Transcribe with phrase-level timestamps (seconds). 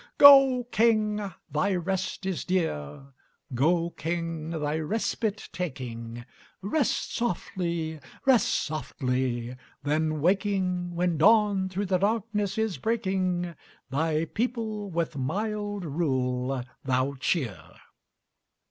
[0.17, 3.13] Go, King, thy rest is dear,
[3.53, 6.25] Go, King, thy respite taking,
[6.59, 13.53] Rest softly, rest softly, then waking, When dawn through the darkness is breaking,
[13.91, 17.75] Thy people with mild rule thou cheer!'